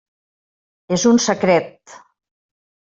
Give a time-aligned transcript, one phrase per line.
[0.97, 1.97] És un secret.